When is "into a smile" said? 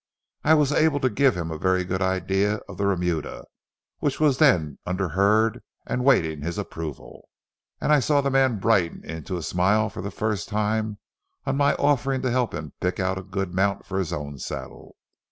9.05-9.91